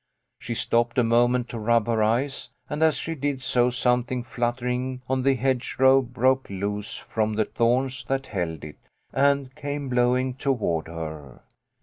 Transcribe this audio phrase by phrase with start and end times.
[0.39, 5.03] She stopped a moment to rub her eyes, and as she did so something fluttering
[5.07, 8.79] on the hedge row broke loose from the thorns that held it,
[9.13, 11.43] and came blowing toward her.